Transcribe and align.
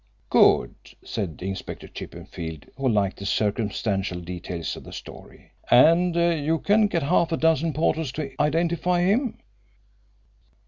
"Good," 0.31 0.73
said 1.05 1.43
Inspector 1.43 1.87
Chippenfield, 1.89 2.65
who 2.75 2.89
liked 2.89 3.17
the 3.17 3.25
circumstantial 3.27 4.19
details 4.19 4.75
of 4.75 4.83
the 4.83 4.91
story. 4.93 5.51
"And 5.69 6.15
you 6.15 6.57
can 6.57 6.87
get 6.87 7.03
half 7.03 7.31
a 7.31 7.37
dozen 7.37 7.71
porters 7.71 8.11
to 8.13 8.31
identify 8.39 9.01
him?" 9.01 9.37